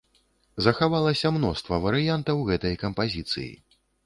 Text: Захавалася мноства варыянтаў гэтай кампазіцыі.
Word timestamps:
Захавалася 0.67 1.31
мноства 1.35 1.79
варыянтаў 1.85 2.43
гэтай 2.49 2.75
кампазіцыі. 2.87 3.49